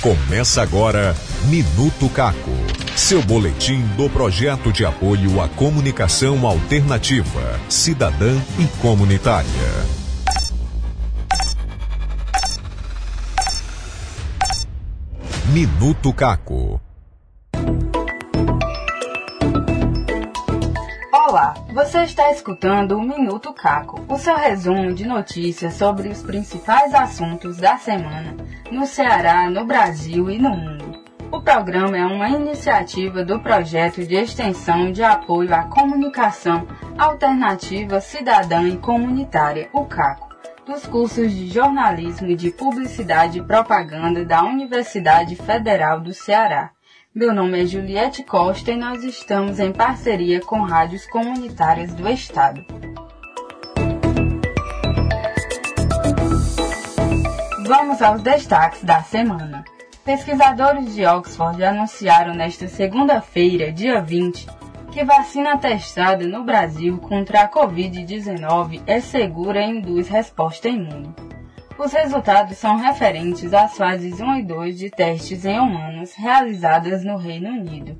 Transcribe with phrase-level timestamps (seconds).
[0.00, 1.14] Começa agora
[1.44, 2.50] Minuto Caco.
[2.96, 9.50] Seu boletim do projeto de apoio à comunicação alternativa, cidadã e comunitária.
[15.52, 16.80] Minuto Caco.
[21.30, 26.92] Olá, você está escutando o Minuto Caco, o seu resumo de notícias sobre os principais
[26.92, 28.36] assuntos da semana
[28.68, 31.04] no Ceará, no Brasil e no mundo.
[31.30, 36.66] O programa é uma iniciativa do projeto de extensão de apoio à comunicação
[36.98, 40.30] alternativa cidadã e comunitária, o CACO,
[40.66, 46.72] dos cursos de jornalismo e de publicidade e propaganda da Universidade Federal do Ceará
[47.12, 52.64] meu nome é Juliette Costa e nós estamos em parceria com rádios comunitárias do Estado.
[57.66, 59.64] Vamos aos destaques da semana.
[60.04, 64.46] Pesquisadores de Oxford anunciaram nesta segunda-feira, dia 20,
[64.92, 71.12] que vacina testada no Brasil contra a Covid-19 é segura e induz resposta imune.
[71.82, 77.16] Os resultados são referentes às fases 1 e 2 de testes em humanos realizadas no
[77.16, 77.98] Reino Unido.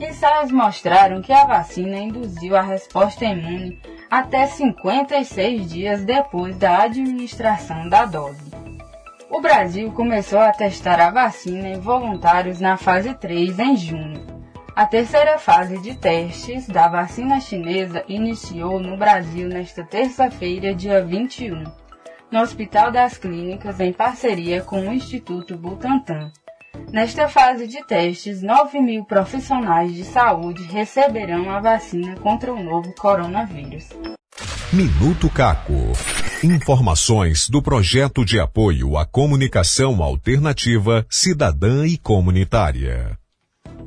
[0.00, 3.78] Ensaios mostraram que a vacina induziu a resposta imune
[4.10, 8.50] até 56 dias depois da administração da dose.
[9.28, 14.26] O Brasil começou a testar a vacina em voluntários na fase 3 em junho.
[14.74, 21.87] A terceira fase de testes da vacina chinesa iniciou no Brasil nesta terça-feira, dia 21
[22.30, 26.30] no Hospital das Clínicas em parceria com o Instituto Butantan.
[26.92, 32.94] Nesta fase de testes, 9 mil profissionais de saúde receberão a vacina contra o novo
[32.94, 33.88] coronavírus.
[34.72, 35.92] Minuto Caco.
[36.44, 43.18] Informações do projeto de apoio à comunicação alternativa, cidadã e comunitária.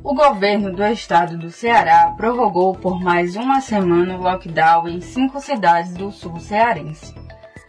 [0.04, 5.40] O governo do estado do Ceará prorrogou por mais uma semana o lockdown em cinco
[5.40, 7.14] cidades do sul cearense.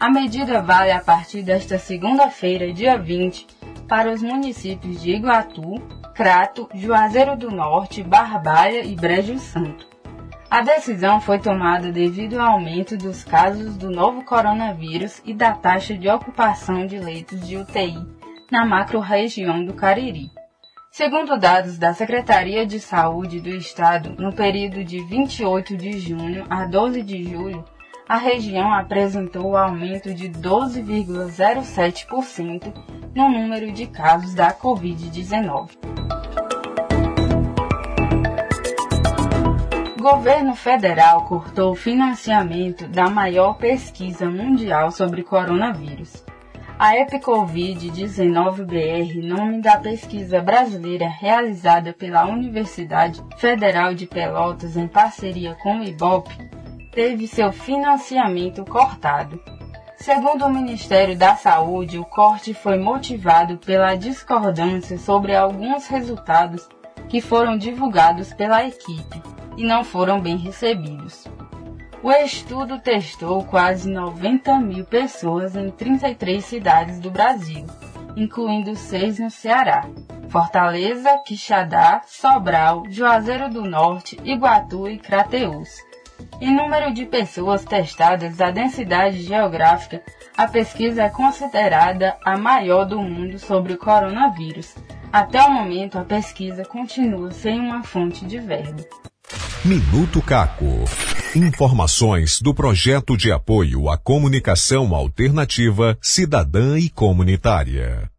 [0.04, 3.48] A medida vale a partir desta segunda-feira, dia 20,
[3.88, 5.76] para os municípios de Iguatu,
[6.14, 9.88] Crato, Juazeiro do Norte, Barbalha e Brejo Santo.
[10.52, 15.98] A decisão foi tomada devido ao aumento dos casos do novo coronavírus e da taxa
[15.98, 18.06] de ocupação de leitos de UTI
[18.52, 20.30] na macro-região do Cariri.
[20.92, 26.66] Segundo dados da Secretaria de Saúde do Estado, no período de 28 de junho a
[26.66, 27.64] 12 de julho,
[28.08, 32.74] a região apresentou aumento de 12,07%
[33.16, 35.70] no número de casos da Covid-19.
[39.98, 46.26] O governo federal cortou o financiamento da maior pesquisa mundial sobre coronavírus.
[46.78, 55.80] A EpiCovid-19-BR, nome da pesquisa brasileira realizada pela Universidade Federal de Pelotas em parceria com
[55.80, 56.30] o IBOP,
[56.94, 59.42] teve seu financiamento cortado.
[59.98, 66.68] Segundo o Ministério da Saúde, o corte foi motivado pela discordância sobre alguns resultados
[67.10, 69.22] que foram divulgados pela equipe
[69.58, 71.26] e não foram bem recebidos.
[72.02, 77.66] O estudo testou quase 90 mil pessoas em 33 cidades do Brasil,
[78.16, 79.88] incluindo seis no Ceará:
[80.28, 85.93] Fortaleza, Quixadá, Sobral, Juazeiro do Norte, Iguatu e Crateús
[86.42, 90.02] em número de pessoas testadas, a densidade geográfica,
[90.36, 94.76] a pesquisa é considerada a maior do mundo sobre o coronavírus.
[95.12, 98.84] Até o momento, a pesquisa continua sem uma fonte de verba.
[99.64, 100.84] Minuto Caco.
[101.36, 108.10] Informações do projeto de apoio à comunicação alternativa, cidadã e comunitária.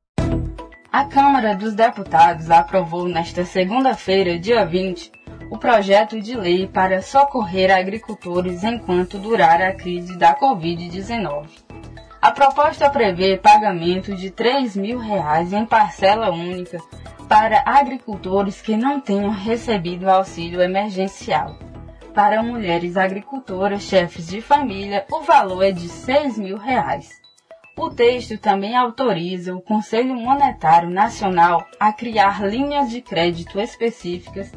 [0.91, 5.11] A Câmara dos Deputados aprovou nesta segunda-feira, dia 20,
[5.55, 11.47] o projeto de lei para socorrer agricultores enquanto durar a crise da Covid-19.
[12.21, 16.79] A proposta prevê pagamento de 3 mil reais em parcela única
[17.29, 21.57] para agricultores que não tenham recebido auxílio emergencial.
[22.12, 27.09] Para mulheres agricultoras, chefes de família, o valor é de 6 mil reais.
[27.77, 34.53] O texto também autoriza o Conselho Monetário Nacional a criar linhas de crédito específicas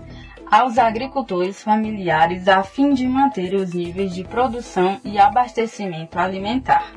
[0.50, 6.92] aos agricultores familiares a fim de manter os níveis de produção e abastecimento alimentar.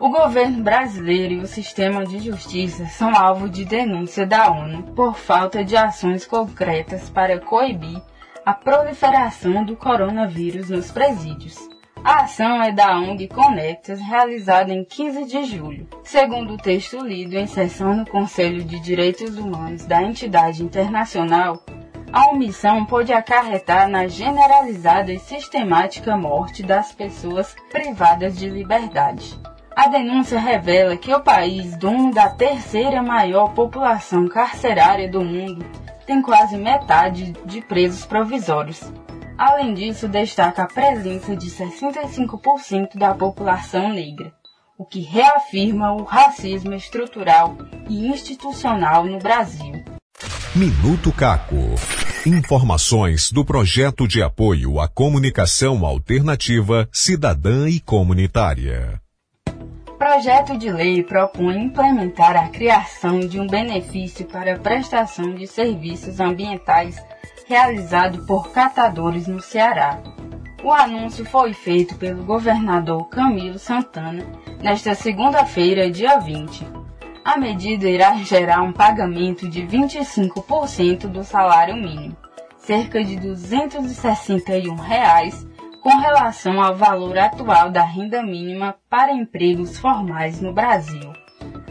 [0.00, 5.16] O governo brasileiro e o sistema de justiça são alvo de denúncia da ONU por
[5.16, 8.00] falta de ações concretas para coibir
[8.44, 11.73] a proliferação do coronavírus nos presídios.
[12.04, 15.88] A ação é da ONG Conectas, realizada em 15 de julho.
[16.02, 21.64] Segundo o texto lido em sessão no Conselho de Direitos Humanos da entidade internacional,
[22.12, 29.40] a omissão pode acarretar na generalizada e sistemática morte das pessoas privadas de liberdade.
[29.74, 35.64] A denúncia revela que o país, dono da terceira maior população carcerária do mundo,
[36.06, 38.92] tem quase metade de presos provisórios.
[39.36, 44.32] Além disso, destaca a presença de 65% da população negra,
[44.78, 47.56] o que reafirma o racismo estrutural
[47.88, 49.84] e institucional no Brasil.
[50.54, 51.74] Minuto Caco.
[52.24, 59.00] Informações do projeto de apoio à comunicação alternativa, cidadã e comunitária.
[59.98, 66.20] Projeto de lei propõe implementar a criação de um benefício para a prestação de serviços
[66.20, 66.96] ambientais
[67.44, 69.98] realizado por catadores no Ceará.
[70.62, 74.24] O anúncio foi feito pelo governador Camilo Santana
[74.62, 76.84] nesta segunda-feira, dia 20
[77.24, 82.14] a medida irá gerar um pagamento de 25% do salário mínimo,
[82.58, 85.46] cerca de 261 reais,
[85.82, 91.12] com relação ao valor atual da renda mínima para empregos formais no Brasil.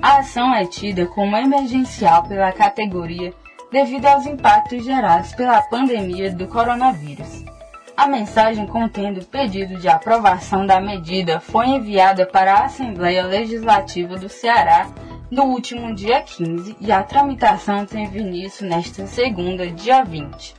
[0.01, 3.31] A ação é tida como emergencial pela categoria
[3.73, 7.43] devido aos impactos gerados pela pandemia do coronavírus.
[7.97, 14.29] A mensagem contendo pedido de aprovação da medida foi enviada para a Assembleia Legislativa do
[14.29, 14.87] Ceará
[15.29, 20.53] no último dia 15 e a tramitação teve início nesta segunda, dia 20.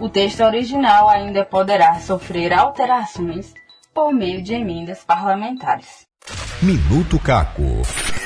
[0.00, 3.52] O texto original ainda poderá sofrer alterações
[3.92, 6.06] por meio de emendas parlamentares.
[6.62, 7.82] Minuto Caco.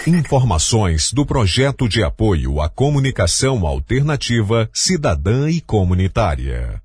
[0.08, 6.82] Informações do projeto de apoio à comunicação alternativa, cidadã e comunitária.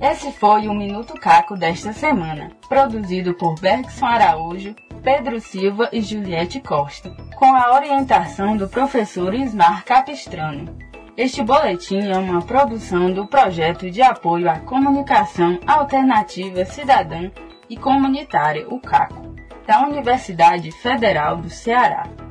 [0.00, 6.60] Esse foi o Minuto Caco desta semana, produzido por Bergson Araújo, Pedro Silva e Juliette
[6.60, 10.78] Costa, com a orientação do professor Ismar Capistrano.
[11.16, 17.28] Este boletim é uma produção do projeto de apoio à comunicação alternativa cidadã
[17.68, 19.34] e comunitária, o CACO,
[19.66, 22.21] da Universidade Federal do Ceará.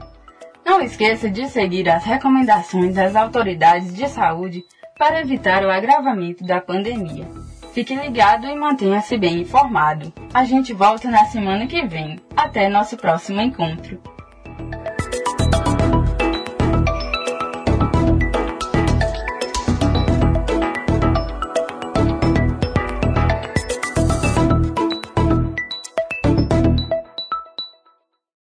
[0.72, 4.64] Não esqueça de seguir as recomendações das autoridades de saúde
[4.98, 7.28] para evitar o agravamento da pandemia.
[7.74, 10.14] Fique ligado e mantenha-se bem informado.
[10.34, 12.22] A gente volta na semana que vem.
[12.38, 14.02] Até nosso próximo encontro.